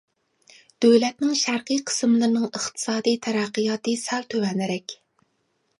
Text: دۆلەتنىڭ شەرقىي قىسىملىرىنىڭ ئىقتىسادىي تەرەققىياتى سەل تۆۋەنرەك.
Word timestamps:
دۆلەتنىڭ 0.85 1.35
شەرقىي 1.41 1.81
قىسىملىرىنىڭ 1.91 2.49
ئىقتىسادىي 2.49 3.19
تەرەققىياتى 3.27 3.95
سەل 4.07 4.29
تۆۋەنرەك. 4.35 4.99